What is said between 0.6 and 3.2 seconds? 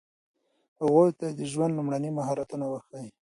هغوی ته د ژوند لومړني مهارتونه وښایئ.